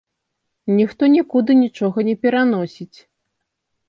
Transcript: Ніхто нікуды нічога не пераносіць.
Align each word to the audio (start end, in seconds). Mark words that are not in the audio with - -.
Ніхто 0.77 1.09
нікуды 1.15 1.57
нічога 1.63 2.05
не 2.07 2.15
пераносіць. 2.23 2.99